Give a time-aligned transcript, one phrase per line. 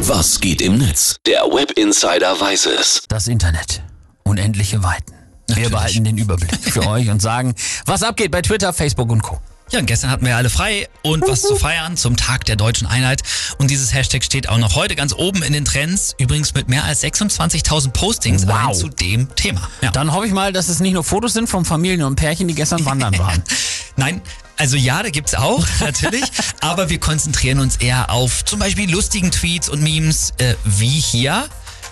[0.00, 1.16] Was geht im Netz?
[1.26, 3.02] Der Web Insider weiß es.
[3.08, 3.82] Das Internet.
[4.24, 5.12] Unendliche Weiten.
[5.48, 7.54] Wir behalten den Überblick für euch und sagen,
[7.86, 9.40] was abgeht bei Twitter, Facebook und Co.
[9.70, 12.86] Ja, und gestern hatten wir alle frei und was zu feiern zum Tag der deutschen
[12.86, 13.22] Einheit.
[13.58, 16.14] Und dieses Hashtag steht auch noch heute ganz oben in den Trends.
[16.18, 18.72] Übrigens mit mehr als 26.000 Postings Wow.
[18.78, 19.68] zu dem Thema.
[19.82, 19.90] Ja.
[19.90, 22.54] Dann hoffe ich mal, dass es nicht nur Fotos sind von Familien und Pärchen, die
[22.54, 23.42] gestern wandern waren.
[23.98, 24.22] Nein,
[24.56, 26.22] also ja, da gibt's auch, natürlich.
[26.60, 31.46] aber wir konzentrieren uns eher auf zum Beispiel lustigen Tweets und Memes, äh, wie hier.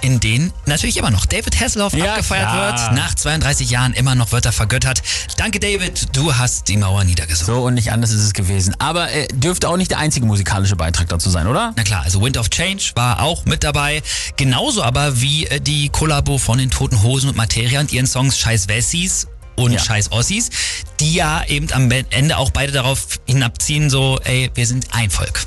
[0.00, 2.66] In denen natürlich immer noch David Hasselhoff Ja, abgefeiert klar.
[2.86, 2.92] wird.
[2.92, 5.02] Nach 32 Jahren immer noch wird er vergöttert.
[5.38, 7.46] Danke, David, du hast die Mauer niedergesungen.
[7.52, 8.76] So und nicht anders ist es gewesen.
[8.78, 11.72] Aber äh, dürfte auch nicht der einzige musikalische Beitrag dazu sein, oder?
[11.76, 14.00] Na klar, also Wind of Change war auch mit dabei.
[14.36, 18.38] Genauso aber wie äh, die Kollabo von den Toten Hosen und Materia und ihren Songs
[18.38, 19.26] Scheiß Wessis
[19.58, 19.78] und Ja.
[19.80, 20.50] Scheiß Ossis,
[21.00, 25.44] die ja eben am Ende auch beide darauf hinabziehen, so, ey, wir sind ein Volk.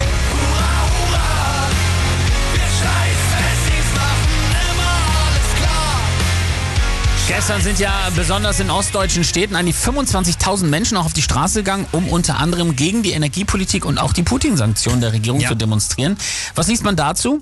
[7.28, 11.60] Gestern sind ja besonders in ostdeutschen Städten an die 25.000 Menschen auch auf die Straße
[11.60, 15.48] gegangen, um unter anderem gegen die Energiepolitik und auch die Putin-Sanktionen der Regierung Ja.
[15.50, 16.18] zu demonstrieren.
[16.56, 17.42] Was liest man dazu?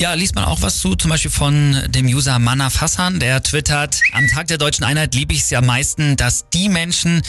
[0.00, 4.00] Ja, liest man auch was zu, zum Beispiel von dem User Manna Fassan, der twittert,
[4.12, 7.20] am Tag der deutschen Einheit liebe ich es ja am meisten, dass die Menschen,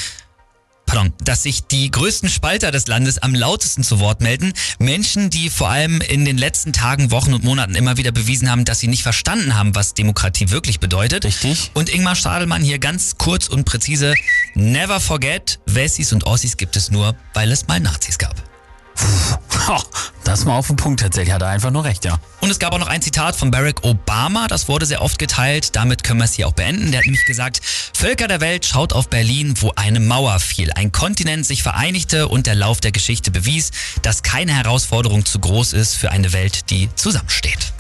[0.86, 4.54] pardon, dass sich die größten Spalter des Landes am lautesten zu Wort melden.
[4.78, 8.66] Menschen, die vor allem in den letzten Tagen, Wochen und Monaten immer wieder bewiesen haben,
[8.66, 11.26] dass sie nicht verstanden haben, was Demokratie wirklich bedeutet.
[11.26, 11.72] Richtig.
[11.74, 14.14] Und Ingmar Stadelmann hier ganz kurz und präzise,
[14.54, 18.36] never forget, Wessis und Ossis gibt es nur, weil es mal Nazis gab.
[19.68, 19.82] Oh,
[20.30, 21.34] das mal auf den Punkt tatsächlich.
[21.34, 22.20] Hat er einfach nur recht, ja.
[22.42, 25.76] Und es gab auch noch ein Zitat von Barack Obama, das wurde sehr oft geteilt.
[25.76, 26.92] Damit können wir es hier auch beenden.
[26.92, 30.72] Der hat nämlich gesagt, Völker der Welt schaut auf Berlin, wo eine Mauer fiel.
[30.74, 33.72] Ein Kontinent sich vereinigte und der Lauf der Geschichte bewies,
[34.04, 37.74] dass keine Herausforderung zu groß ist für eine Welt, die zusammensteht.